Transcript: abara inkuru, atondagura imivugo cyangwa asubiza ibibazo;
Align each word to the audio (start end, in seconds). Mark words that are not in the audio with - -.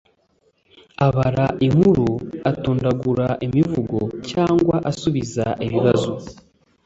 abara 1.07 1.45
inkuru, 1.65 2.09
atondagura 2.51 3.27
imivugo 3.45 3.99
cyangwa 4.29 4.75
asubiza 4.91 5.45
ibibazo; 5.65 6.11